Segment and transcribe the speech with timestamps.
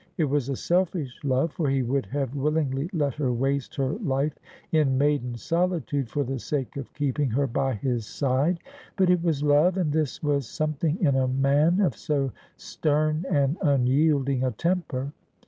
[0.17, 4.33] It was a selfish love, for he would have willingly let her waste her life
[4.71, 8.61] in maiden sohtude for the sake of keeping her by his side;
[8.97, 13.25] but it was love, and this was some thing in a man of so stern
[13.29, 15.13] and unyielding a temper.